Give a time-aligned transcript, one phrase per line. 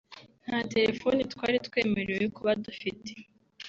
[0.47, 3.11] nta telefone twari twemerewe kuba dufite